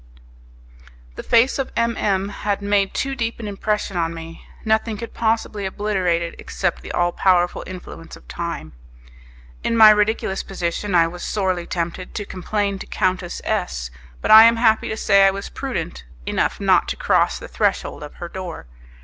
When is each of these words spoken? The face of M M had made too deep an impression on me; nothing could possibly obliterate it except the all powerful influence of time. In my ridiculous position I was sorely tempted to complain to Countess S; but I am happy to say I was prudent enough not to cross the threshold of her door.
The 1.15 1.21
face 1.21 1.59
of 1.59 1.71
M 1.77 1.95
M 1.95 2.29
had 2.29 2.59
made 2.63 2.95
too 2.95 3.13
deep 3.13 3.39
an 3.39 3.47
impression 3.47 3.95
on 3.97 4.15
me; 4.15 4.43
nothing 4.65 4.97
could 4.97 5.13
possibly 5.13 5.63
obliterate 5.63 6.23
it 6.23 6.33
except 6.39 6.81
the 6.81 6.91
all 6.91 7.11
powerful 7.11 7.63
influence 7.67 8.15
of 8.15 8.27
time. 8.27 8.73
In 9.63 9.77
my 9.77 9.91
ridiculous 9.91 10.41
position 10.41 10.95
I 10.95 11.05
was 11.05 11.21
sorely 11.21 11.67
tempted 11.67 12.15
to 12.15 12.25
complain 12.25 12.79
to 12.79 12.87
Countess 12.87 13.41
S; 13.43 13.91
but 14.21 14.31
I 14.31 14.45
am 14.45 14.55
happy 14.55 14.89
to 14.89 14.97
say 14.97 15.23
I 15.23 15.29
was 15.29 15.49
prudent 15.49 16.03
enough 16.25 16.59
not 16.59 16.87
to 16.87 16.95
cross 16.95 17.37
the 17.37 17.47
threshold 17.47 18.01
of 18.01 18.15
her 18.15 18.27
door. 18.27 18.65